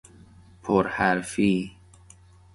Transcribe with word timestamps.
پر 0.63 0.87
حرفی 0.87 1.71